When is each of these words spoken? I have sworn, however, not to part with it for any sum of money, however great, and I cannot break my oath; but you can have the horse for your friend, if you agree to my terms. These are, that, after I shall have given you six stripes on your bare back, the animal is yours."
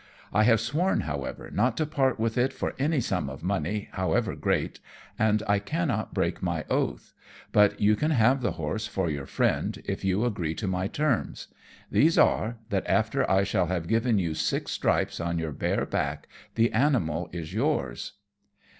I 0.33 0.45
have 0.45 0.59
sworn, 0.59 1.01
however, 1.01 1.51
not 1.53 1.77
to 1.77 1.85
part 1.85 2.19
with 2.19 2.35
it 2.35 2.53
for 2.53 2.73
any 2.79 2.99
sum 3.01 3.29
of 3.29 3.43
money, 3.43 3.87
however 3.91 4.35
great, 4.35 4.79
and 5.19 5.43
I 5.47 5.59
cannot 5.59 6.11
break 6.11 6.41
my 6.41 6.65
oath; 6.71 7.13
but 7.51 7.79
you 7.79 7.95
can 7.95 8.09
have 8.09 8.41
the 8.41 8.53
horse 8.53 8.87
for 8.87 9.11
your 9.11 9.27
friend, 9.27 9.79
if 9.85 10.03
you 10.03 10.25
agree 10.25 10.55
to 10.55 10.65
my 10.65 10.87
terms. 10.87 11.49
These 11.91 12.17
are, 12.17 12.57
that, 12.71 12.87
after 12.89 13.29
I 13.29 13.43
shall 13.43 13.67
have 13.67 13.87
given 13.87 14.17
you 14.17 14.33
six 14.33 14.71
stripes 14.71 15.19
on 15.19 15.37
your 15.37 15.51
bare 15.51 15.85
back, 15.85 16.27
the 16.55 16.71
animal 16.73 17.29
is 17.31 17.53
yours." 17.53 18.13